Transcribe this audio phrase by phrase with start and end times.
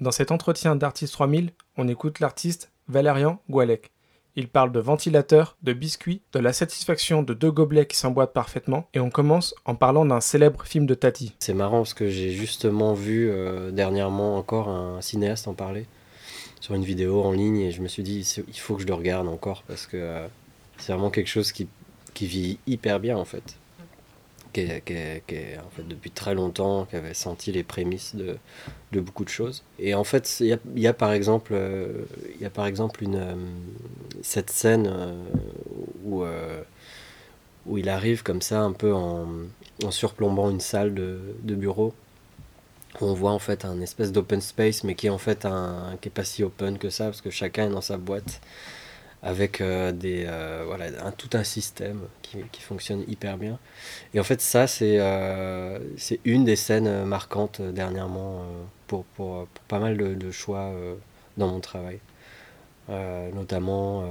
[0.00, 3.90] Dans cet entretien d'Artiste 3000, on écoute l'artiste Valérian Goualec.
[4.34, 8.88] Il parle de ventilateurs, de biscuits, de la satisfaction de deux gobelets qui s'emboîtent parfaitement,
[8.94, 11.34] et on commence en parlant d'un célèbre film de Tati.
[11.40, 15.84] C'est marrant parce que j'ai justement vu euh, dernièrement encore un cinéaste en parler
[16.60, 18.94] sur une vidéo en ligne et je me suis dit il faut que je le
[18.94, 20.26] regarde encore parce que euh,
[20.78, 21.68] c'est vraiment quelque chose qui
[22.18, 23.59] vit hyper bien en fait
[24.52, 29.28] qui est, en fait depuis très longtemps, qui avait senti les prémices de, beaucoup de
[29.28, 29.62] choses.
[29.78, 32.04] Et en fait, il y a, par exemple, euh,
[32.40, 33.34] il par exemple euh,
[34.22, 35.14] cette scène euh,
[36.04, 36.24] où,
[37.66, 39.28] où il arrive comme ça, un peu en,
[39.90, 41.94] surplombant une salle de, de, bureau.
[43.00, 45.96] Où on voit en fait un espèce d'open space, mais qui est en fait un,
[46.00, 48.40] qui est pas si open que ça, parce que chacun est dans sa boîte
[49.22, 53.58] avec euh, des, euh, voilà, tout un système qui, qui, fonctionne hyper bien.
[54.14, 55.78] Et en fait, ça, c'est euh,
[56.24, 58.44] une des scènes marquantes dernièrement
[58.86, 60.72] pour, pour, pas mal de, de choix
[61.36, 62.00] dans mon travail.
[62.88, 64.04] notamment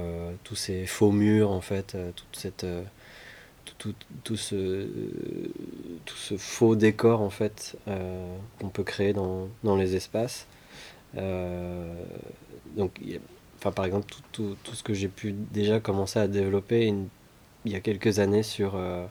[0.44, 2.66] tous ces faux murs, en fait, toute cette,
[3.78, 4.86] tout, tout, ce,
[6.04, 7.76] tout ce faux décor, en fait,
[8.60, 10.46] qu'on peut créer dans, dans les espaces.
[12.76, 12.92] donc,
[13.60, 16.94] enfin, par exemple, tout, tout, ce que j'ai pu déjà commencer à développer
[17.66, 19.04] il y a quelques années sur euh,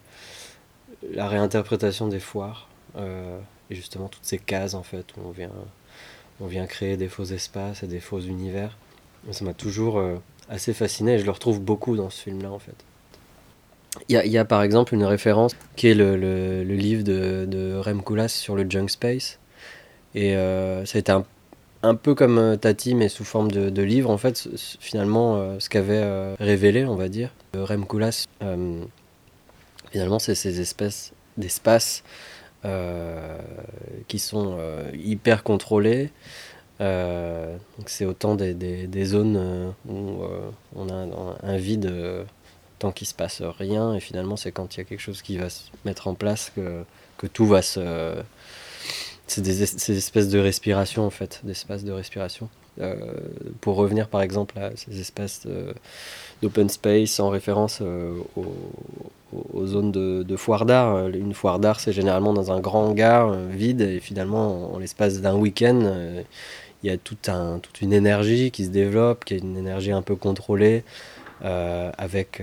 [1.13, 3.37] la réinterprétation des foires euh,
[3.69, 5.51] et justement toutes ces cases en fait où on vient,
[6.41, 8.75] on vient créer des faux espaces et des faux univers.
[9.31, 10.15] Ça m'a toujours euh,
[10.49, 12.75] assez fasciné et je le retrouve beaucoup dans ce film-là en fait.
[14.07, 17.03] Il y, a, y a, par exemple une référence qui est le, le, le livre
[17.03, 19.39] de, de Rem Koolhaas sur le junk space.
[20.15, 21.23] Et ça a été un
[21.83, 24.49] un peu comme euh, Tati, mais sous forme de, livre, en fait,
[24.79, 27.85] finalement, euh, ce qu'avait euh, révélé, on va dire, Rem
[29.91, 32.03] finalement, c'est ces espèces d'espaces
[34.07, 34.59] qui sont
[34.93, 36.11] hyper contrôlés.
[36.79, 40.21] c'est autant des, des, des zones où
[40.75, 41.91] on a un vide
[42.77, 45.37] tant qu'il se passe rien, et finalement, c'est quand il y a quelque chose qui
[45.37, 46.83] va se mettre en place que,
[47.17, 48.21] que tout va se
[49.29, 52.49] c'est des, ces espèces de respiration en fait, d'espaces de respiration.
[52.81, 52.95] Euh,
[53.59, 55.45] pour revenir par exemple à ces espaces
[56.41, 61.07] d'open space en référence euh, aux, zones de, foire d'art.
[61.07, 65.19] Une foire d'art, c'est généralement dans un grand hangar euh, vide et finalement, en, l'espace
[65.19, 66.23] d'un week-end,
[66.83, 67.29] il y a toute
[67.81, 70.83] une énergie qui se développe, qui est une énergie un peu contrôlée.
[71.41, 72.41] Avec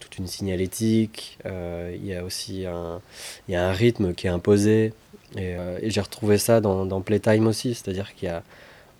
[0.00, 3.00] toute une signalétique, il y a aussi un,
[3.48, 4.92] y a un rythme qui est imposé,
[5.36, 8.42] euh, et, j'ai retrouvé ça dans, Playtime aussi, c'est-à-dire qu'il y a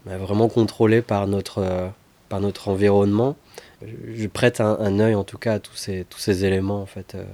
[0.05, 1.89] vraiment contrôlé par notre, euh,
[2.29, 3.37] par notre environnement.
[3.83, 6.87] Je, prête un, un, œil en tout cas à tous ces, tous ces éléments en
[6.87, 7.25] fait, euh,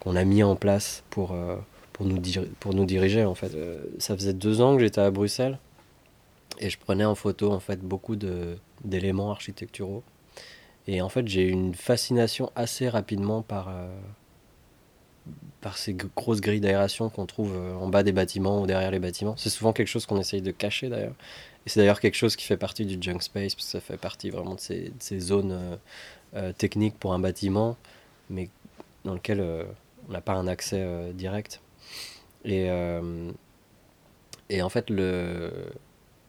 [0.00, 1.36] qu'on a mis en place pour,
[1.92, 2.20] pour, nous,
[2.60, 3.24] pour nous diriger.
[3.24, 3.52] En fait.
[3.98, 5.58] ça faisait deux ans que j'étais à Bruxelles
[6.58, 8.16] et je prenais en photo en fait, beaucoup
[8.84, 10.02] d'éléments architecturaux.
[10.86, 13.70] Et en fait, j'ai eu une fascination assez rapidement par,
[15.60, 18.98] par ces grosses grilles d'aération qu'on trouve euh, en bas des bâtiments ou derrière les
[18.98, 19.34] bâtiments.
[19.38, 21.14] C'est souvent quelque chose qu'on essaye de cacher d'ailleurs.
[21.64, 23.96] Et c'est d'ailleurs quelque chose qui fait partie du junk space, parce que ça fait
[23.96, 25.76] partie vraiment de ces, zones euh,
[26.36, 27.78] euh, techniques pour un bâtiment,
[28.28, 28.50] mais
[29.04, 29.42] dans lequel
[30.08, 31.60] on n'a pas un accès direct.
[32.44, 32.68] Et,
[34.48, 35.50] et en fait, le,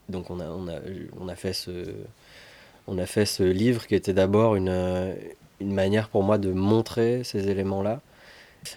[0.09, 0.79] donc on a, on, a,
[1.19, 1.93] on, a fait ce,
[2.87, 5.15] on a fait ce livre qui était d'abord une,
[5.59, 8.01] une manière pour moi de montrer ces éléments-là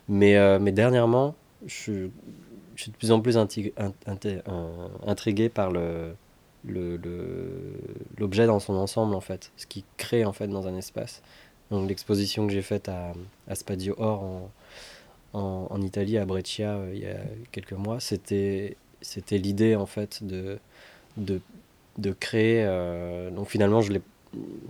[0.09, 1.35] mais, euh, mais dernièrement,
[1.67, 2.09] je,
[2.77, 3.73] suis de plus en plus intrigué
[5.49, 6.15] par le,
[8.19, 11.23] l'objet dans son ensemble en fait, ce qui crée en fait dans un espace.
[11.71, 13.13] Donc l'exposition que j'ai faite à,
[13.47, 14.51] à Spadio Or
[15.35, 17.19] en, en, Italie, à Breccia, euh, il y a
[17.53, 20.59] quelques mois, c'était, c'était l'idée en fait de,
[21.99, 22.65] de créer.
[22.65, 23.93] Euh, donc finalement, je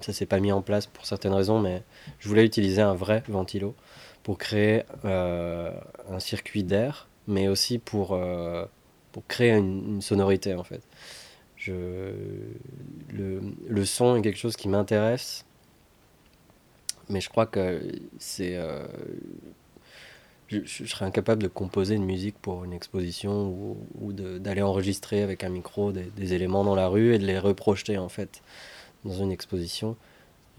[0.00, 1.82] ça s'est pas mis en place pour certaines raisons, mais
[2.20, 3.74] je voulais utiliser un vrai ventilo
[4.22, 5.72] pour créer euh,
[6.10, 8.64] un circuit d'air, mais aussi pour, euh,
[9.10, 10.82] pour créer une, sonorité en fait.
[11.56, 12.12] Je,
[13.12, 15.44] le, le, son est quelque chose qui m'intéresse,
[17.08, 17.82] mais je crois que
[18.18, 18.56] c'est...
[20.48, 25.44] je, serais incapable de composer une musique pour une exposition ou, ou d'aller enregistrer avec
[25.44, 28.42] un micro des, éléments dans la rue et de les reprojeter en fait
[29.04, 29.96] dans une exposition.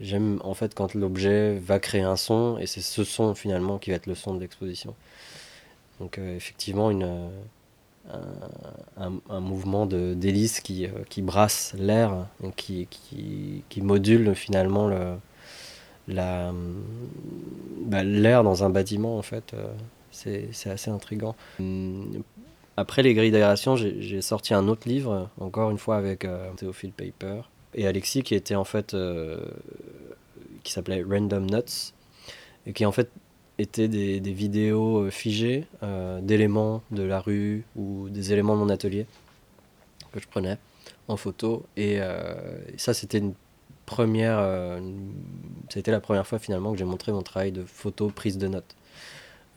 [0.00, 3.90] J'aime en fait quand l'objet va créer un son et c'est ce son finalement qui
[3.90, 4.94] va être le son de l'exposition.
[5.98, 7.28] Donc euh, effectivement une, euh,
[8.96, 12.26] un, un, mouvement d'hélice qui, euh, qui brasse l'air,
[12.56, 15.16] qui, qui, qui, module finalement le,
[16.14, 19.54] bah, l'air dans un bâtiment en fait.
[20.10, 21.34] c'est assez intrigant.
[22.80, 26.92] Après les grilles d'aération, j'ai sorti un autre livre, encore une fois avec euh, Théophile
[26.92, 27.42] Paper
[27.74, 28.94] et Alexis, qui était en fait.
[28.94, 29.38] Euh,
[30.62, 31.92] qui s'appelait Random Nuts,
[32.66, 33.10] et qui en fait
[33.58, 35.66] étaient des, des vidéos euh, figées
[36.22, 39.06] d'éléments de la rue ou des éléments de mon atelier
[40.12, 40.56] que je prenais
[41.06, 41.66] en photo.
[41.76, 41.98] Et,
[42.78, 43.34] ça, c'était une
[43.90, 44.40] première.
[45.68, 48.76] c'était la première fois finalement que j'ai montré mon travail de photo prise de notes.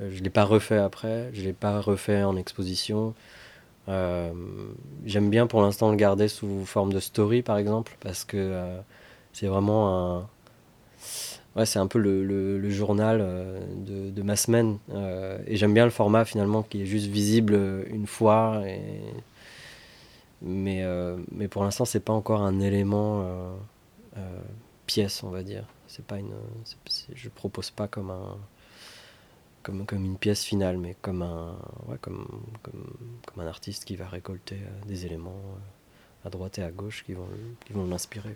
[0.01, 3.13] Euh, je ne l'ai pas refait après, je ne l'ai pas refait en exposition.
[3.89, 4.31] Euh,
[5.05, 8.79] j'aime bien pour l'instant le garder sous forme de story par exemple, parce que euh,
[9.33, 10.29] c'est vraiment un.
[11.55, 13.19] Ouais, c'est un peu le, journal
[13.85, 14.79] de, ma semaine.
[15.45, 17.55] et j'aime bien le format finalement qui est juste visible
[17.91, 18.63] une fois.
[20.41, 20.83] Mais,
[21.31, 23.23] mais pour l'instant, c'est pas encore un élément
[24.85, 25.65] pièce, on va dire.
[25.87, 26.33] C'est pas une,
[27.13, 28.37] je propose pas comme un,
[29.63, 31.57] comme, comme une pièce finale, mais comme un,
[31.87, 32.27] ouais, comme,
[32.61, 32.93] comme,
[33.25, 37.03] comme un artiste qui va récolter euh, des éléments euh, à droite et à gauche
[37.05, 37.27] qui vont,
[37.65, 38.35] qui vont l'inspirer.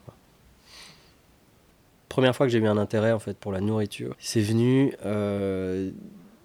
[2.09, 5.91] Première fois que j'ai eu un intérêt en fait pour la nourriture, c'est venu euh,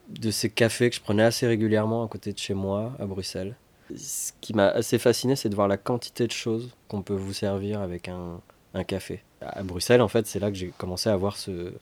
[0.08, 3.56] de ces cafés que je prenais assez régulièrement à côté de chez moi, à Bruxelles.
[3.96, 7.32] Ce qui m'a assez fasciné, c'est de voir la quantité de choses qu'on peut vous
[7.32, 8.40] servir avec un,
[8.74, 9.22] un café.
[9.40, 11.72] À Bruxelles, en fait, c'est là que j'ai commencé à voir ce,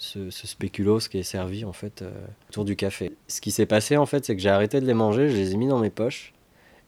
[0.00, 2.10] ce, ce, spéculoos qui est servi en fait euh,
[2.48, 3.12] autour du café.
[3.28, 5.52] Ce qui s'est passé en fait, c'est que j'ai arrêté de les manger, je les
[5.52, 6.32] ai mis dans mes poches.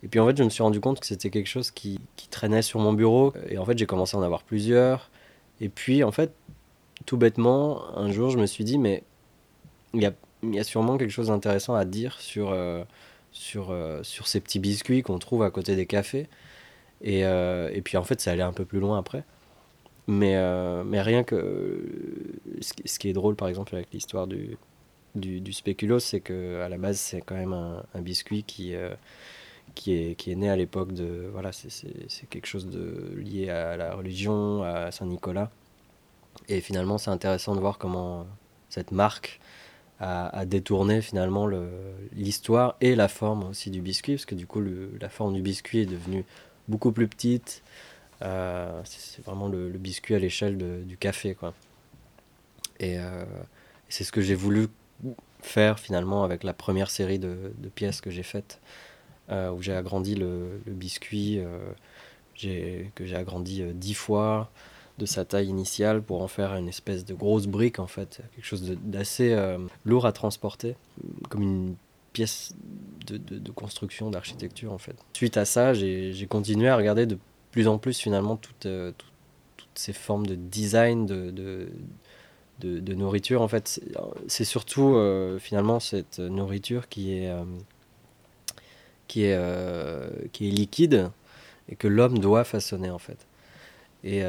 [0.02, 2.28] Et puis en fait, je me suis rendu compte que c'était quelque chose qui, qui,
[2.28, 3.32] traînait sur mon bureau.
[3.48, 5.10] Et en fait, j'ai commencé à en avoir plusieurs.
[5.60, 6.32] Et puis en fait,
[7.06, 9.04] tout bêtement, un jour, je me suis dit, mais
[9.94, 10.12] il y a,
[10.42, 12.82] y a sûrement quelque chose d'intéressant à dire sur, euh,
[13.30, 16.28] sur, euh, sur ces petits biscuits qu'on trouve à côté des cafés.
[17.02, 19.24] Et, et puis en fait, ça allait un peu plus loin après.
[20.08, 21.84] Mais, euh, mais rien que.
[22.60, 24.56] Ce qui est drôle, par exemple, avec l'histoire du,
[25.14, 28.94] du, du spéculoos, c'est qu'à la base, c'est quand même un, biscuit qui, euh,
[29.74, 31.28] qui, est, qui est né à l'époque de.
[31.32, 35.50] Voilà, c'est quelque chose de lié à la religion, à Saint-Nicolas.
[36.48, 38.26] Et finalement, c'est intéressant de voir comment
[38.68, 39.40] cette marque
[40.00, 41.48] a, détourné finalement
[42.12, 44.60] l'histoire et la forme aussi du biscuit, parce que du coup,
[45.00, 46.24] la forme du biscuit est devenue
[46.68, 47.62] beaucoup plus petite.
[48.22, 51.34] Euh, c'est vraiment le, biscuit à l'échelle du café.
[51.34, 51.54] Quoi.
[52.78, 53.24] Et euh,
[53.88, 54.68] c'est ce que j'ai voulu
[55.40, 58.60] faire finalement avec la première série de, pièces que j'ai faites,
[59.30, 61.40] euh, où j'ai agrandi le, biscuit,
[62.34, 64.50] que j'ai agrandi dix fois
[64.98, 68.44] de sa taille initiale pour en faire une espèce de grosse brique en fait, quelque
[68.44, 69.36] chose d'assez
[69.84, 70.76] lourd à transporter,
[71.28, 71.74] comme une
[72.12, 72.54] pièce
[73.06, 74.94] de, de construction, d'architecture en fait.
[75.14, 77.18] Suite à ça, j'ai continué à regarder de
[77.52, 78.90] plus en plus finalement toutes, euh,
[79.56, 81.30] toutes ces formes de design de,
[82.58, 83.42] de, nourriture.
[83.42, 83.80] En fait,
[84.26, 87.44] c'est surtout euh, finalement cette nourriture qui est, euh,
[89.06, 91.10] qui est, qui est liquide
[91.68, 93.26] et que l'homme doit façonner en fait.
[94.04, 94.22] Et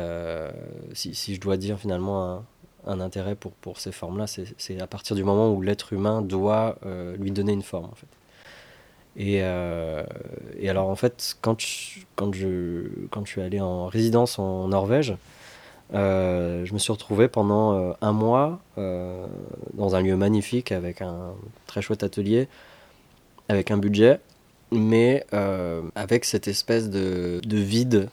[0.94, 2.46] si, si, je dois dire finalement un,
[2.86, 6.78] un intérêt pour, pour ces formes-là, c'est à partir du moment où l'être humain doit
[7.18, 8.08] lui donner une forme en fait.
[9.16, 10.04] Et, euh,
[10.60, 14.68] et, alors en fait, quand je, quand, je, quand je suis allé en résidence en
[14.68, 15.16] Norvège,
[15.94, 21.34] euh, je me suis retrouvé pendant euh, un mois dans un lieu magnifique avec un
[21.68, 22.48] très chouette atelier,
[23.50, 24.20] avec un budget,
[24.72, 25.26] mais
[25.96, 28.10] avec cette espèce de, de vide,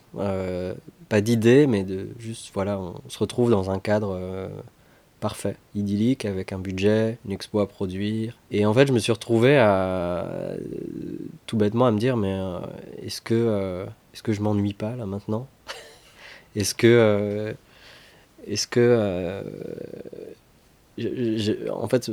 [1.08, 4.50] pas d'idée, mais de juste, voilà, on se retrouve dans un cadre
[5.20, 8.36] parfait, idyllique, avec un budget, une expo à produire.
[8.50, 10.54] Et en fait, je me suis retrouvé à
[11.46, 12.58] tout bêtement à me dire, mais euh,
[13.02, 15.46] est-ce que, euh, est-ce que je m'ennuie pas là maintenant?
[16.56, 17.52] Est-ce que, euh,
[18.44, 19.54] est-ce que,
[21.70, 22.10] en fait,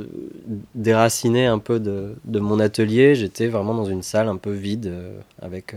[0.76, 4.94] déraciné un peu de, de mon atelier, j'étais vraiment dans une salle un peu vide
[5.42, 5.74] avec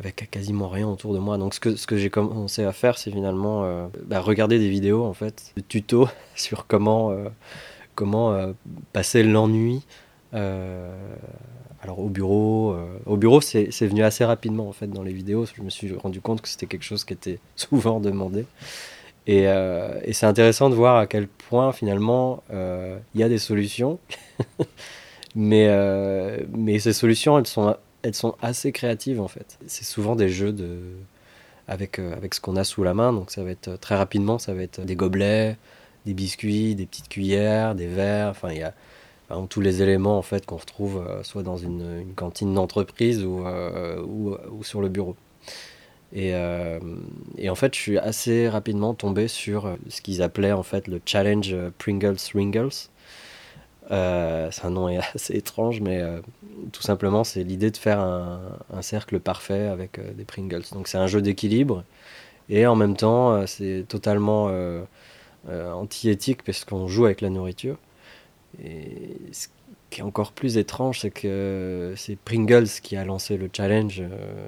[0.00, 1.36] avec quasiment rien autour de moi.
[1.36, 4.70] Donc ce que, ce que j'ai commencé à faire, c'est finalement euh, bah, regarder des
[4.70, 7.28] vidéos, en fait, de tutos sur comment, euh,
[7.94, 8.52] comment euh,
[8.92, 9.84] passer l'ennui.
[10.32, 12.76] alors au bureau,
[13.06, 15.46] au bureau c'est venu assez rapidement en fait dans les vidéos.
[15.54, 18.46] Je me suis rendu compte que c'était quelque chose qui était souvent demandé.
[19.26, 23.98] Et, et c'est intéressant de voir à quel point finalement il y a des solutions.
[25.34, 25.68] mais,
[26.56, 29.58] mais ces solutions, elles sont elles sont assez créatives en fait.
[29.66, 30.78] C'est souvent des jeux de
[31.68, 34.38] avec, euh, avec ce qu'on a sous la main, donc ça va être très rapidement,
[34.38, 35.56] ça va être des gobelets,
[36.04, 38.74] des biscuits, des petites cuillères, des verres, enfin il y a
[39.48, 44.02] tous les éléments en fait qu'on retrouve euh, soit dans une, cantine d'entreprise ou, euh,
[44.02, 45.14] ou, ou, sur le bureau.
[46.12, 46.32] Et,
[47.38, 51.00] et, en fait, je suis assez rapidement tombé sur ce qu'ils appelaient en fait le
[51.06, 52.88] challenge Pringles Ringles.
[53.90, 56.02] C'est un nom assez étrange, mais
[56.72, 60.62] tout simplement, c'est l'idée de faire un, cercle parfait avec des Pringles.
[60.72, 61.84] Donc c'est un jeu d'équilibre
[62.48, 64.50] et en même temps, c'est totalement
[65.48, 67.76] anti-éthique parce qu'on joue avec la nourriture.
[68.62, 69.48] Et ce
[69.90, 74.02] qui est encore plus étrange, c'est que c'est Pringles qui a lancé le challenge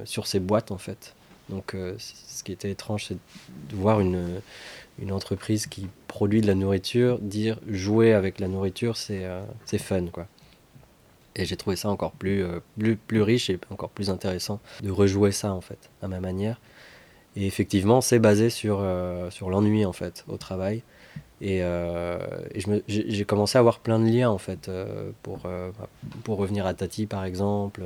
[0.05, 1.15] sur ses boîtes en fait.
[1.49, 4.41] Donc ce qui était étrange, c'est de voir une,
[4.99, 9.43] une entreprise qui produit de la nourriture, dire jouer avec la nourriture, c'est euh,
[9.79, 10.27] fun, quoi.
[11.35, 14.91] Et j'ai trouvé ça encore plus, euh, plus, plus, riche et encore plus intéressant de
[14.91, 16.61] rejouer ça, en fait, à ma manière.
[17.37, 20.83] Et effectivement, c'est basé sur, euh, sur l'ennui, en fait, au travail.
[21.41, 24.71] Et, et j'ai commencé à avoir plein de liens, en fait,
[25.25, 25.41] pour,
[26.23, 27.83] pour revenir à Tati, par exemple.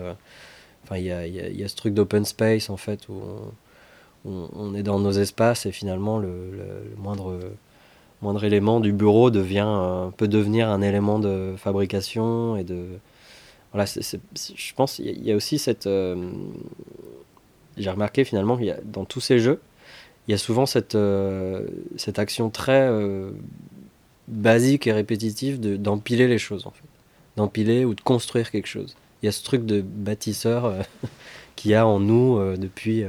[0.85, 3.23] Enfin, il y a, y a, ce truc d'open space, en fait, où
[4.75, 6.31] est dans nos espaces et finalement le,
[6.97, 7.39] moindre,
[8.23, 12.85] moindre élément du bureau devient, peut devenir un élément de fabrication et de...
[13.73, 15.87] Voilà, je pense qu'il y, a aussi cette...
[15.87, 16.31] Euh,
[17.77, 19.61] j'ai remarqué finalement qu'il dans tous ces jeux,
[20.27, 21.67] il y a souvent cette, euh,
[21.97, 23.31] cette action très euh,
[24.29, 26.87] basique et répétitive d'empiler les choses en fait.
[27.37, 28.97] D'empiler ou de construire quelque chose.
[29.23, 30.75] Il y a ce truc de bâtisseur
[31.57, 33.05] qu'il y a en nous depuis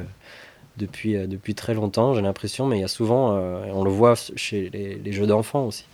[0.78, 3.90] depuis, euh, depuis très longtemps, j'ai l'impression, mais il y a souvent, euh, on le
[3.90, 5.86] voit chez les, jeux d'enfants aussi,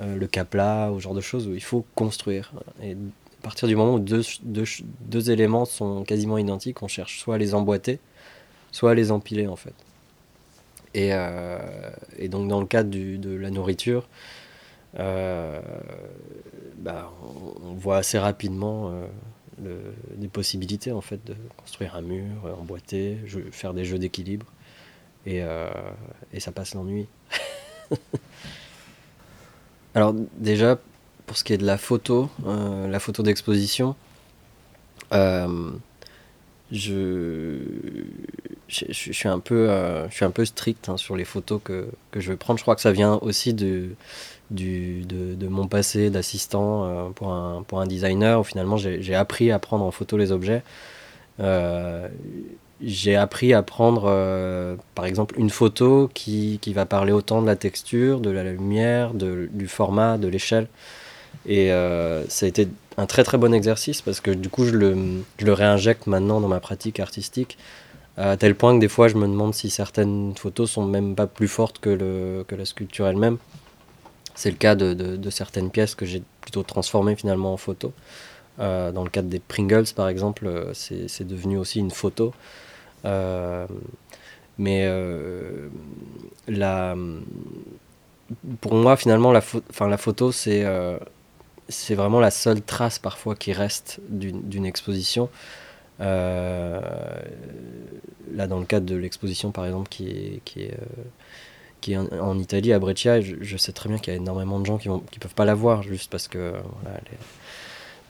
[0.00, 2.52] euh, le capla, ou genre de choses où il faut construire.
[2.82, 4.64] Et à partir du moment où deux, deux,
[5.00, 7.98] deux, éléments sont quasiment identiques, on cherche soit à les emboîter,
[8.72, 9.74] soit à les empiler en fait.
[10.92, 11.12] Et,
[12.18, 14.08] et donc dans le cadre de la nourriture,
[14.94, 15.62] bah,
[17.22, 18.92] on, voit assez rapidement
[20.16, 22.24] des possibilités en fait de construire un mur,
[22.58, 23.18] emboîter,
[23.52, 24.46] faire des jeux d'équilibre
[25.26, 25.68] et, euh,
[26.32, 27.06] et, ça passe l'ennui.
[29.94, 30.78] Alors déjà
[31.26, 33.94] pour ce qui est de la photo, euh, la photo d'exposition,
[35.12, 35.70] euh,
[36.72, 37.58] je,
[38.70, 39.68] je, suis un peu,
[40.08, 42.58] je suis un peu strict hein, sur les photos que, que, je vais prendre.
[42.58, 43.90] Je crois que ça vient aussi de,
[44.50, 49.50] du, de, mon passé d'assistant euh, pour, un, pour un designer où finalement j'ai appris
[49.50, 50.62] à prendre en photo les objets.
[51.40, 52.08] Euh,
[52.82, 57.46] j'ai appris à prendre euh, par exemple une photo qui, qui, va parler autant de
[57.46, 60.68] la texture, de la lumière, de, du format, de l'échelle.
[61.46, 61.68] Et
[62.28, 64.96] ça a été un très très bon exercice parce que du coup je le,
[65.38, 67.56] je le réinjecte maintenant dans ma pratique artistique
[68.20, 71.26] à tel point que des fois je me demande si certaines photos sont même pas
[71.26, 73.38] plus fortes que, le, que la sculpture elle-même.
[74.34, 77.92] C'est le cas de, certaines pièces que j'ai plutôt transformées finalement en photo.
[78.58, 82.32] Euh, dans le cadre des Pringles, par exemple, euh, c'est devenu aussi une photo.
[83.04, 83.66] Euh,
[84.58, 84.86] mais
[86.48, 86.94] la,
[88.60, 89.42] pour moi, finalement, la,
[89.80, 90.64] la photo, c'est
[91.68, 95.30] c'est vraiment la seule trace parfois qui reste d'une exposition.
[96.00, 96.80] Là,
[98.48, 100.76] dans le cadre de l'exposition, par exemple, qui est, qui est
[101.80, 104.66] qui est en, Italie, à Breccia, je, sais très bien qu'il y a énormément de
[104.66, 106.52] gens qui ne peuvent pas la voir, juste parce que...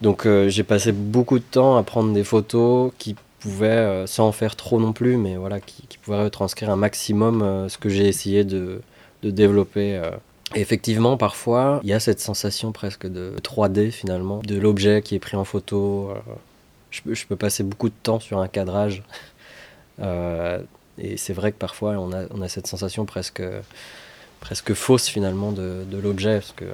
[0.00, 4.28] Donc euh, j'ai passé beaucoup de temps à prendre des photos qui pouvaient, euh, sans
[4.28, 7.76] en faire trop non plus, mais voilà, qui, qui pouvaient retranscrire un maximum euh, ce
[7.76, 8.80] que j'ai essayé de,
[9.22, 10.00] de développer.
[10.54, 15.20] Effectivement, parfois, il y a cette sensation presque de 3D finalement, de l'objet qui est
[15.20, 16.10] pris en photo.
[16.90, 19.02] Je, peux passer beaucoup de temps sur un cadrage.
[21.00, 23.42] Et c'est vrai que parfois on a, cette sensation presque,
[24.40, 26.66] presque fausse finalement de, l'objet, parce que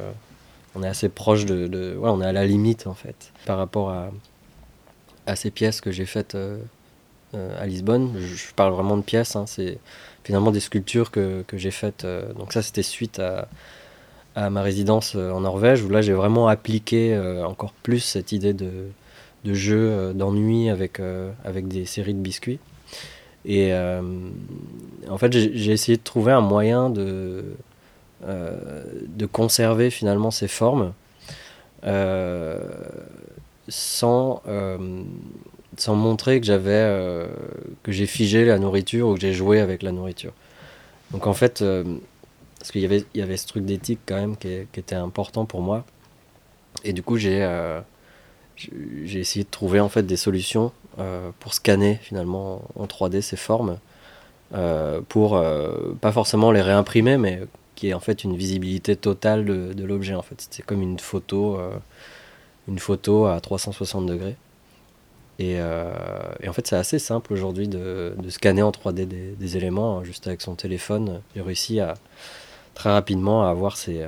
[0.75, 3.91] on est assez proche de, de on est à la limite en fait par rapport
[3.91, 4.11] à,
[5.37, 6.59] ces pièces que j'ai faites euh,
[7.35, 8.15] euh, à Lisbonne.
[8.17, 9.79] Je, parle vraiment de pièces, hein, c'est
[10.23, 12.05] finalement des sculptures que, que j'ai faites.
[12.05, 17.19] Euh, donc ça c'était suite à ma résidence en Norvège où là j'ai vraiment appliqué
[17.43, 18.91] encore plus cette idée de,
[19.47, 21.01] de jeu d'ennui avec,
[21.45, 22.59] avec des séries de biscuits.
[23.47, 24.03] Et euh,
[25.09, 27.45] en fait, j'ai essayé de trouver un moyen de,
[28.25, 30.93] euh, de conserver finalement ces formes
[31.85, 32.59] euh,
[33.69, 34.43] sans,
[35.77, 37.29] sans montrer que j'avais
[37.85, 40.33] que j'ai figé la nourriture ou que j'ai joué avec la nourriture.
[41.13, 41.65] Donc en fait,
[42.59, 45.63] parce qu'il y avait, y avait ce truc d'éthique quand même qui, était important pour
[45.63, 45.85] moi.
[46.83, 47.45] Et du coup, j'ai
[48.57, 53.37] j'ai essayé de trouver en fait des solutions euh, pour scanner finalement en 3D ces
[53.37, 53.79] formes,
[54.55, 57.43] euh, pour euh, pas forcément les réimprimer, mais
[57.75, 60.15] qui est en fait une visibilité totale de, l'objet.
[60.15, 61.61] En fait, c'est comme une photo,
[62.67, 64.37] une photo à 360 degrés.
[65.39, 70.05] Et, en fait, c'est assez simple aujourd'hui de, scanner en 3D des, des, éléments, hein,
[70.05, 71.21] juste avec son téléphone.
[71.35, 71.93] J'ai réussi à
[72.73, 74.07] très rapidement à avoir ces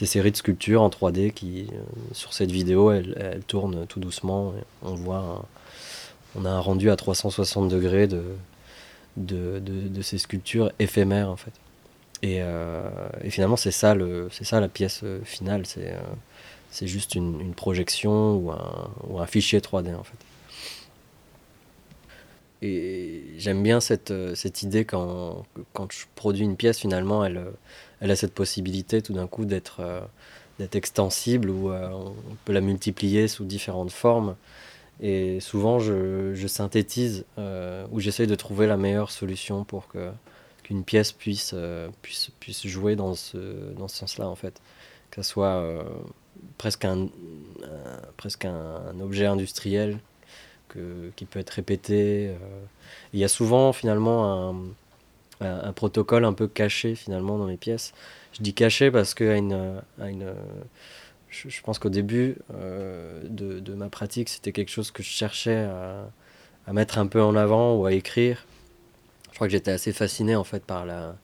[0.00, 1.66] ces séries de sculptures en 3D qui,
[2.12, 4.54] sur cette vidéo, elles, elles, tournent tout doucement.
[4.82, 5.46] on voit,
[6.34, 8.22] on a un rendu à 360 degrés de,
[9.18, 11.52] de, de, ces sculptures éphémères en fait.
[12.22, 12.38] Et,
[13.22, 15.66] et finalement, c'est ça, le, c'est ça la pièce finale.
[15.66, 15.94] C'est
[16.70, 20.16] c'est juste une, une, projection ou un, ou un, fichier 3D en fait.
[22.62, 27.44] Et j'aime bien cette, cette idée quand, quand je produis une pièce, finalement, elle,
[28.00, 29.80] elle a cette possibilité tout d'un coup d'être
[30.58, 32.14] d'être extensible ou on
[32.44, 34.36] peut la multiplier sous différentes formes.
[35.00, 40.10] Et souvent, je, synthétise euh, ou j'essaye de trouver la meilleure solution pour que
[40.62, 41.54] qu'une pièce puisse,
[42.02, 44.60] puisse, puisse jouer dans ce, dans ce sens-là, en fait.
[45.10, 45.64] Que ce soit
[46.58, 47.08] presque un,
[48.16, 49.98] presque un, objet industriel
[50.68, 52.28] que, qui peut être répété.
[52.28, 52.36] Euh.
[53.12, 54.54] Il y a souvent finalement
[55.40, 57.92] un, protocole un peu caché finalement dans les pièces.
[58.32, 60.34] Je dis caché parce que à une, à une,
[61.28, 65.64] je, pense qu'au début euh, de, de, ma pratique, c'était quelque chose que je cherchais
[65.64, 66.10] à,
[66.66, 68.44] à, mettre un peu en avant ou à écrire.
[69.30, 71.16] Je crois que j'étais assez fasciné en fait par, la,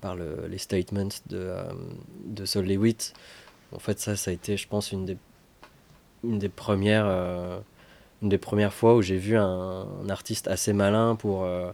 [0.00, 1.64] par le, les statements de, euh,
[2.24, 3.14] de Sol Lewitt
[3.72, 5.16] en fait, ça, ça a été, je pense, une des,
[6.24, 7.58] une des, premières, euh,
[8.22, 11.72] une des premières fois où j'ai vu un, artiste assez malin pour, euh,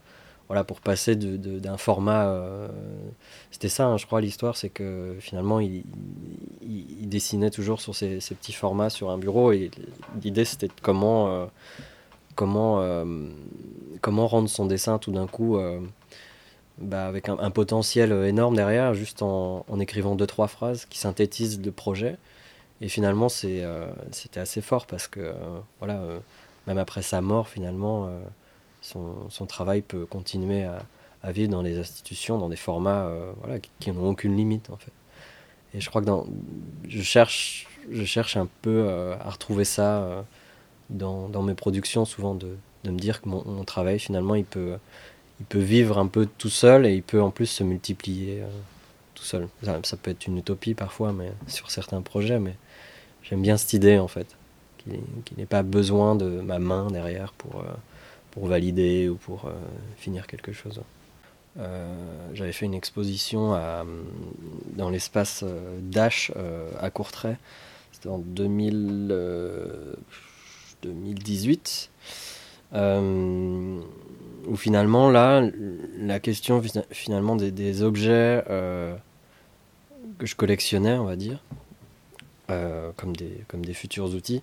[0.52, 2.26] voilà, pour passer d'un format.
[2.26, 2.68] Euh,
[3.50, 5.82] c'était ça, hein, je crois, l'histoire, c'est que finalement, il,
[7.08, 9.70] dessinait toujours sur ces, petits formats sur un bureau et
[10.22, 11.48] l'idée, c'était comment.
[12.34, 12.82] comment,
[14.00, 15.58] comment rendre son dessin tout d'un coup
[16.78, 21.60] bah, avec un, potentiel énorme derrière, juste en, en, écrivant deux trois phrases qui synthétisent
[21.62, 22.16] le projet.
[22.82, 25.32] Et finalement, euh, c'était assez fort parce que euh,
[25.78, 26.18] voilà, euh,
[26.66, 28.10] même après sa mort, finalement,
[28.82, 30.64] son, travail peut continuer
[31.22, 33.08] à, vivre dans les institutions, dans des formats
[33.40, 34.92] voilà, qui, n'ont aucune limite en fait.
[35.74, 36.10] Et je crois que
[36.88, 40.24] je cherche, je cherche un peu à retrouver ça
[40.92, 44.78] dans, dans, mes productions, souvent de, me dire que mon, travail finalement, il peut
[45.54, 48.48] vivre un peu tout seul et il peut en plus se multiplier euh,
[49.14, 49.48] tout seul.
[49.84, 52.54] Ça, peut être une utopie parfois, mais sur certains projets, mais
[53.22, 54.26] j'aime bien cette idée en fait,
[54.78, 57.72] qu'il n'ait pas besoin de ma main derrière pour, euh,
[58.32, 59.52] pour valider ou pour euh,
[59.96, 60.80] finir quelque chose.
[62.32, 63.84] J'avais fait une exposition à,
[64.74, 65.44] dans l'espace
[65.82, 66.32] Dash
[66.80, 67.36] à Courtrai,
[67.92, 69.14] c'était en 2000,
[70.82, 71.90] 2018
[74.46, 75.42] où finalement, là,
[75.98, 78.94] la question finalement des, des objets euh,
[80.18, 81.38] que je collectionnais, on va dire,
[82.50, 84.42] euh, comme, des, comme des futurs outils,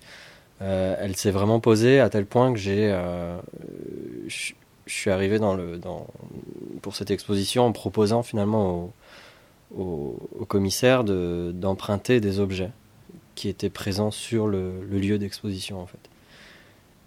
[0.61, 2.89] euh, elle s'est vraiment posée à tel point que j'ai,
[4.27, 4.53] je
[4.93, 5.39] suis arrivé
[6.81, 8.91] pour cette exposition en proposant finalement
[9.77, 10.17] au,
[10.47, 12.71] commissaire de, d'emprunter des objets
[13.35, 16.09] qui étaient présents sur le, lieu d'exposition en fait.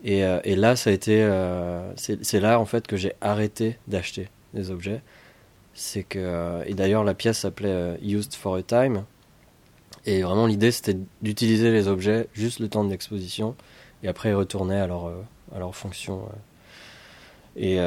[0.04, 4.28] Et, euh, là, ça a été, euh, c'est là en fait que j'ai arrêté d'acheter
[4.54, 5.00] des objets.
[5.74, 9.04] C'est que, euh, et d'ailleurs, la pièce s'appelait Used for a Time.
[10.06, 13.54] Et vraiment, l'idée, c'était d'utiliser les objets juste le temps de l'exposition
[14.02, 15.12] et après ils retournaient à leur,
[15.54, 16.22] à leur fonction.
[17.54, 17.78] Et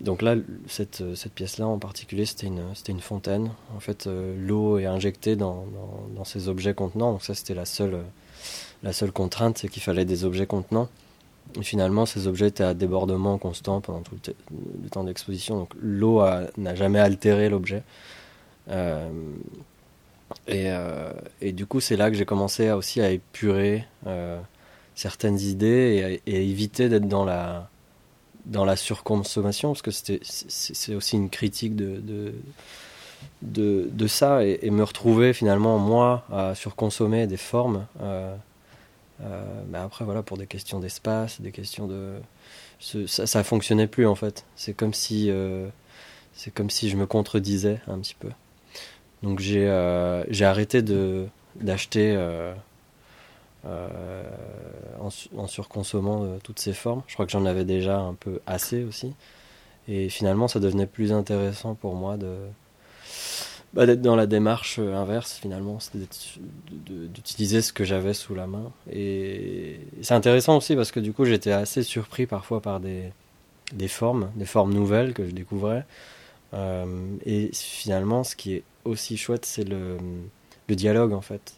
[0.00, 3.50] donc là, cette, cette pièce-là en particulier, c'était une, une fontaine.
[3.76, 5.66] En fait, l'eau est injectée dans,
[6.16, 7.12] dans, ces objets contenants.
[7.12, 7.98] Donc ça, c'était la seule
[8.82, 10.88] la seule contrainte, c'est qu'il fallait des objets contenants.
[11.58, 15.58] Et finalement, ces objets étaient à débordement constant pendant tout le, temps d'exposition.
[15.58, 16.22] Donc l'eau
[16.56, 17.82] n'a jamais altéré l'objet.
[18.68, 19.08] Euh,
[20.46, 24.38] et, euh, et, du coup, c'est là que j'ai commencé aussi à épurer euh,
[24.94, 27.68] certaines idées et à, éviter d'être dans la,
[28.46, 32.02] dans la surconsommation, parce que c'est aussi une critique de,
[33.42, 37.86] de, de, ça, et, et, me retrouver finalement, moi, à surconsommer des formes.
[38.00, 38.34] Euh,
[39.68, 42.14] mais après, voilà, pour des questions d'espace, des questions de.
[42.80, 44.44] Ça, ça fonctionnait plus en fait.
[44.56, 45.30] C'est comme si.
[46.34, 48.28] C'est comme si je me contredisais un petit peu.
[49.22, 50.82] Donc j'ai euh, arrêté
[51.56, 52.16] d'acheter
[53.64, 57.02] en, en, surconsommant toutes ces formes.
[57.06, 59.14] Je crois que j'en avais déjà un peu assez aussi.
[59.88, 62.36] Et finalement, ça devenait plus intéressant pour moi de,
[63.74, 65.78] bah, d'être dans la démarche euh, inverse finalement,
[67.12, 68.72] d'utiliser ce que j'avais sous la main.
[68.90, 73.12] Et c'est intéressant aussi parce que du coup j'étais assez surpris parfois par des,
[73.74, 75.84] des formes, des formes nouvelles que je découvrais.
[76.54, 76.86] Euh,
[77.26, 79.98] et finalement ce qui est aussi chouette c'est le,
[80.68, 81.54] dialogue en fait.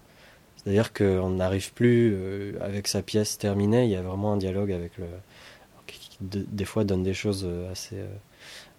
[0.56, 4.72] C'est-à-dire qu'on n'arrive plus euh, avec sa pièce terminée, il y a vraiment un dialogue
[4.72, 5.06] avec le...
[5.86, 7.96] qui des fois donne des choses assez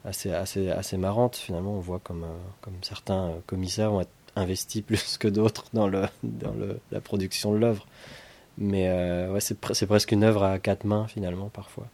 [0.06, 1.36] assez, assez, assez marrante.
[1.36, 6.04] Finalement, on voit comme, euh, comme certains commissaires être investi plus que d'autres dans, le,
[6.24, 7.86] dans le, la production de l'œuvre.
[8.58, 8.92] Mais
[9.30, 11.88] ouais, c'est, c'est presque une œuvre à quatre mains finalement parfois,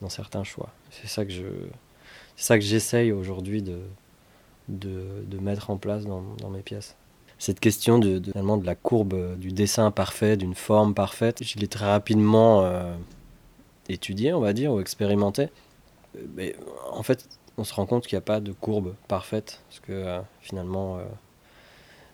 [0.00, 0.70] dans certains choix.
[0.90, 1.44] C'est ça que je,
[2.36, 3.78] c'est ça que j'essaye aujourd'hui de,
[4.68, 6.96] de, mettre en place dans, mes pièces.
[7.38, 11.58] Cette question de, de, de la courbe euh, du dessin parfait, d'une forme parfaite, je
[11.58, 12.94] l'ai très rapidement euh,
[13.88, 15.48] étudié, on va dire, ou expérimenté.
[16.16, 16.52] Euh,
[16.92, 19.92] en fait, on se rend compte qu'il n'y a pas de courbe parfaite, parce que
[19.92, 21.00] euh, finalement,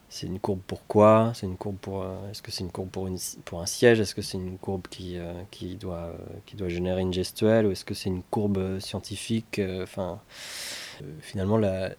[0.08, 1.32] c'est une courbe pour quoi?
[1.34, 4.00] C'est une courbe pour Est-ce que c'est une courbe pour, une, pour un siège?
[4.00, 5.18] Est-ce que c'est une courbe qui,
[5.50, 6.14] qui, doit,
[6.46, 7.66] qui doit générer une gestuelle?
[7.66, 9.60] Ou est-ce que c'est une courbe scientifique?
[9.82, 10.20] Enfin,
[11.20, 11.90] finalement, la,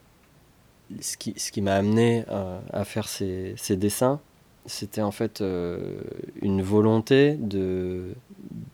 [1.01, 4.19] ce qui, ce qui m'a amené à, à faire ces, ces dessins,
[4.65, 6.01] c'était en fait euh,
[6.41, 8.13] une volonté de,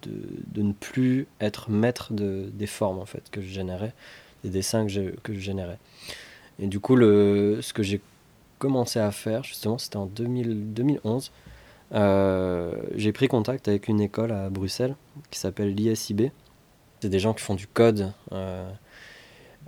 [0.03, 0.11] de,
[0.47, 3.93] de, ne plus être maître de, des formes en fait que je générais,
[4.43, 5.79] des dessins que je, que je générais.
[6.59, 8.01] Et du coup, le, ce que j'ai
[8.59, 11.31] commencé à faire, justement, c'était en 2000, 2011.
[11.93, 14.95] Euh, j'ai pris contact avec une école à Bruxelles
[15.29, 16.31] qui s'appelle l'ISIB.
[16.99, 18.11] C'est des gens qui font du code.
[18.31, 18.69] Euh,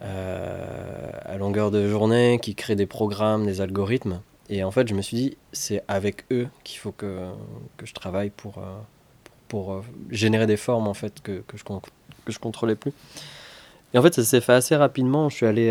[0.02, 4.22] euh, à longueur de journée, qui créent des programmes, des algorithmes.
[4.50, 7.30] Et en fait, je me suis dit, c'est avec eux qu'il faut que,
[7.78, 8.78] que je travaille pour, euh,
[9.48, 12.94] pour, euh, générer des formes en fait que, que je que je contrôlais plus.
[13.94, 15.30] Et en fait, ça s'est fait assez rapidement.
[15.30, 15.70] Je suis allé,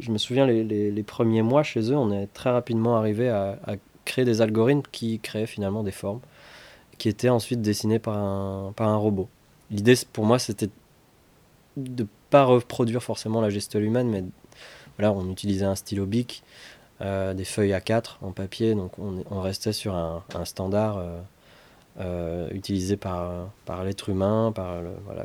[0.00, 3.58] je me souviens les, les, premiers mois chez eux, on est très rapidement arrivé à,
[3.64, 6.18] à, créer des algorithmes qui créaient finalement des formes,
[6.98, 9.28] qui étaient ensuite dessinées par un, par un robot.
[9.70, 10.68] L'idée pour moi, c'était
[11.76, 14.24] de pas reproduire forcément la gestuelle humaine, mais
[14.98, 16.42] voilà, on utilisait un stylo bic,
[17.00, 21.18] euh, des feuilles A4 en papier, donc on, restait sur un, standard euh,
[22.00, 25.24] euh, utilisé par, par l'être humain, par le, voilà,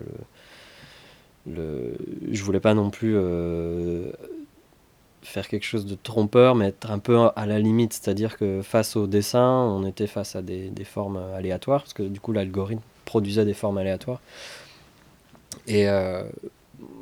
[1.46, 1.98] le, le,
[2.32, 3.18] je voulais pas non plus
[5.22, 8.96] faire quelque chose de trompeur, mais être un peu à la limite, c'est-à-dire que face
[8.96, 13.44] au dessin, on était face à des, formes aléatoires, parce que du coup l'algorithme produisait
[13.44, 14.22] des formes aléatoires.
[15.68, 15.88] Et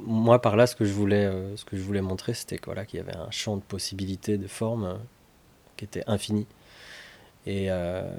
[0.06, 2.66] moi, par là, ce que je voulais, euh, ce que je voulais montrer, c'était qu'il
[2.66, 4.96] voilà, qu'il y avait un champ de possibilités, de formes euh,
[5.78, 6.48] qui était infini.
[7.46, 8.16] Et, euh,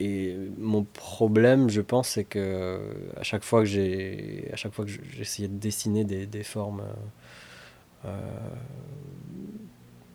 [0.00, 2.80] et mon problème, je pense, c'est que
[3.16, 6.84] à chaque fois que j'ai, à chaque fois que j'essayais de dessiner des, des formes,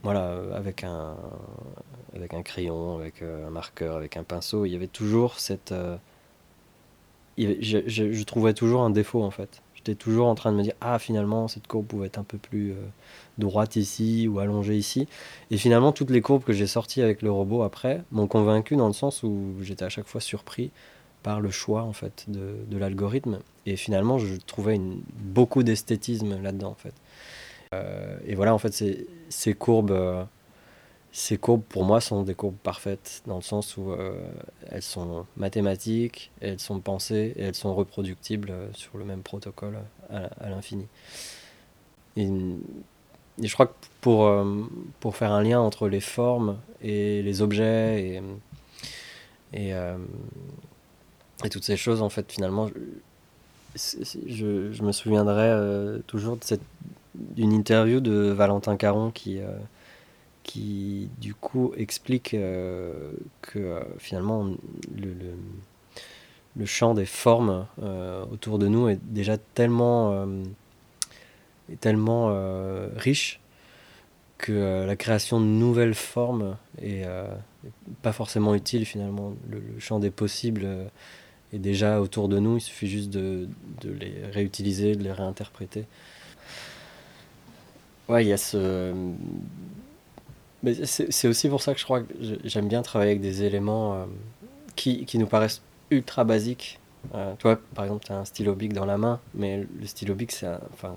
[0.03, 1.15] voilà, avec un,
[2.15, 5.73] avec un crayon, avec un marqueur, avec un pinceau, il y avait toujours cette,
[7.37, 10.97] je trouvais toujours un défaut en fait j'étais toujours en train de me dire ah
[10.99, 12.75] finalement cette courbe pouvait être un peu plus euh,
[13.37, 15.07] droite ici ou allongée ici.
[15.51, 18.87] Et finalement toutes les courbes que j'ai sorties avec le robot après m'ont convaincu dans
[18.87, 20.71] le sens où j'étais à chaque fois surpris
[21.23, 23.39] par le choix en fait de, l'algorithme.
[23.65, 24.79] Et finalement je trouvais
[25.19, 26.93] beaucoup d'esthétisme là-dedans en fait.
[27.73, 30.23] Euh, et voilà en fait ces, ces courbes euh,
[31.17, 34.19] ces courbes, pour moi, sont des courbes parfaites, dans le sens où euh,
[34.69, 39.77] elles sont mathématiques, elles sont pensées et elles sont reproductibles euh, sur le même protocole
[40.09, 40.87] à, l'infini.
[42.17, 42.27] Et,
[43.41, 44.65] je crois que pour, euh,
[44.99, 48.21] pour faire un lien entre les formes et les objets
[49.53, 52.67] et, et, toutes ces choses, en fait, finalement,
[53.73, 56.37] je, je, je me souviendrai toujours
[57.15, 59.39] d'une interview de Valentin Caron qui
[60.45, 64.45] qui du coup explique euh, que euh, finalement
[64.95, 65.15] le,
[66.55, 70.27] le, champ des formes euh, autour de nous est déjà tellement,
[71.71, 72.33] est tellement
[72.95, 73.39] riche
[74.37, 77.05] que la création de nouvelles formes est
[78.03, 79.33] pas forcément utile finalement.
[79.49, 80.67] Le, le, champ des possibles
[81.53, 83.49] est déjà autour de nous, il suffit juste de,
[83.81, 85.85] de les réutiliser, de les réinterpréter.
[88.07, 88.93] Ouais, il y a ce
[90.83, 94.05] c'est aussi pour ça que je crois que j'aime bien travailler avec des éléments euh,
[94.75, 96.79] qui, nous paraissent ultra basiques.
[97.13, 100.15] Euh, toi, par exemple, tu as un stylo bic dans la main, mais le stylo
[100.15, 100.95] bic, c'est enfin,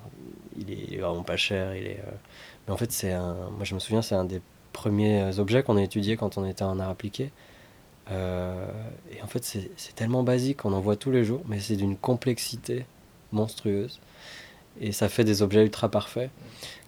[0.56, 1.74] il est, vraiment pas cher.
[1.74, 2.10] Il est, euh,
[2.66, 3.34] mais en fait, c'est un.
[3.56, 4.40] Moi, je me souviens, c'est un des
[4.72, 7.30] premiers objets qu'on a étudié quand on était en art appliqué.
[8.10, 8.66] Euh,
[9.12, 11.96] et en fait, c'est tellement basique, on en voit tous les jours, mais c'est d'une
[11.96, 12.86] complexité
[13.32, 14.00] monstrueuse.
[14.80, 16.30] Et ça fait des objets ultra parfaits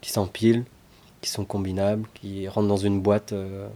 [0.00, 0.64] qui s'empilent,
[1.20, 3.68] qui sont combinables, qui rentrent dans une boîte euh,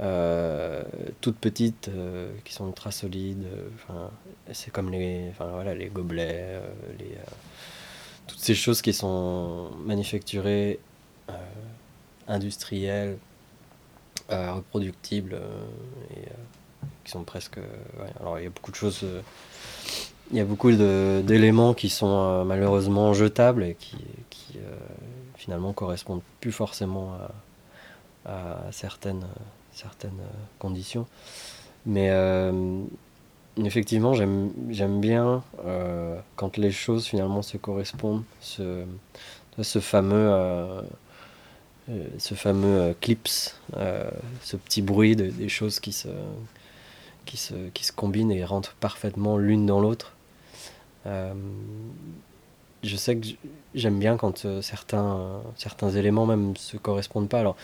[0.00, 0.82] euh,
[1.20, 3.46] toute petite, euh, qui sont ultra solides.
[3.74, 4.10] Enfin,
[4.52, 6.68] c'est comme les, voilà, les gobelets, euh,
[6.98, 7.30] les, euh,
[8.26, 10.78] toutes ces choses qui sont manufacturées,
[11.30, 11.32] euh,
[12.28, 13.18] industrielles,
[14.30, 15.40] reproductibles
[16.10, 16.28] et
[17.02, 17.58] qui sont presque.
[18.20, 19.02] Alors il y a beaucoup de choses.
[20.30, 23.96] il y a beaucoup d'éléments qui sont malheureusement jetables et qui
[25.38, 27.16] finalement correspondent plus forcément
[28.26, 29.24] à certaines,
[29.72, 30.20] certaines
[30.58, 31.06] conditions.
[31.86, 32.10] Mais
[33.56, 35.42] effectivement, j'aime bien
[36.36, 38.84] quand les choses finalement se correspondent, ce,
[39.80, 40.82] fameux
[41.90, 43.28] euh, ce fameux euh, clips,
[43.76, 44.10] euh,
[44.42, 46.08] ce petit bruit des choses qui se,
[47.24, 50.14] qui, se, qui se combinent et rentrent parfaitement l'une dans l'autre.
[52.82, 53.26] Je sais que
[53.74, 57.40] j'aime bien quand certains, certains éléments même se correspondent pas.
[57.40, 57.56] Alors,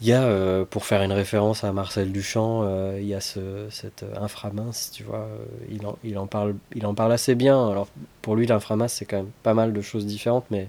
[0.00, 2.66] il y a, pour faire une référence à Marcel Duchamp,
[2.98, 5.28] il y a ce, cette inframince, tu vois,
[5.70, 7.70] il, en, il, en parle, il en parle assez bien.
[7.70, 7.88] Alors,
[8.20, 10.68] pour lui, l'inframince, c'est quand même pas mal de choses différentes, mais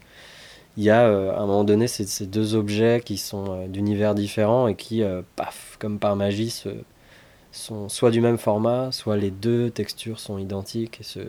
[0.77, 3.67] il y a euh, à un moment donné ces, ces deux objets qui sont euh,
[3.67, 6.69] d'univers différents et qui, euh, paf, comme par magie, se,
[7.51, 10.99] sont soit du même format, soit les deux textures sont identiques.
[10.99, 11.19] Et, ce...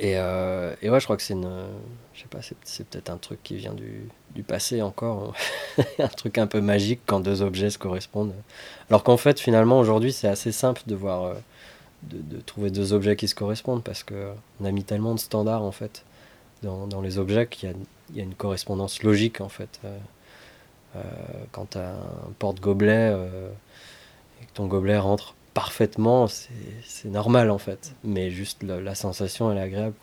[0.00, 1.50] et, et ouais, je crois que c'est une.
[2.14, 5.34] Je sais pas, c'est peut-être un truc qui vient du, du passé encore.
[5.98, 8.34] un truc un peu magique quand deux objets se correspondent.
[8.90, 11.34] Alors qu'en fait, finalement, aujourd'hui, c'est assez simple de voir.
[12.04, 15.64] De, de, trouver deux objets qui se correspondent parce qu'on a mis tellement de standards
[15.64, 16.04] en fait
[16.62, 17.70] dans, dans les objets qu'il
[18.14, 19.80] y, y a, une correspondance logique en fait.
[19.84, 19.98] Euh,
[20.96, 21.00] euh,
[21.52, 23.50] quand tu as un porte-gobelet euh,
[24.40, 27.94] et que ton gobelet rentre parfaitement, c'est normal en fait.
[28.04, 29.96] Mais juste la, sensation elle est agréable.